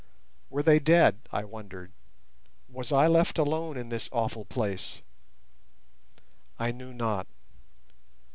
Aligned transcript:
"Were 0.49 0.63
they 0.63 0.79
dead?" 0.79 1.19
I 1.31 1.43
wondered. 1.43 1.91
"Was 2.67 2.91
I 2.91 3.05
left 3.05 3.37
alone 3.37 3.77
in 3.77 3.89
this 3.89 4.09
awful 4.11 4.45
place?" 4.45 5.03
I 6.57 6.71
knew 6.71 6.91
not. 6.91 7.27